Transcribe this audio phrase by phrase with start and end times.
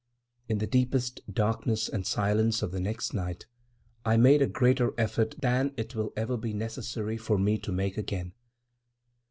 [0.49, 3.45] In the deepest darkness and silence of the next night
[4.03, 7.99] I made a greater effort than it will ever be necessary for me to make
[7.99, 8.33] again.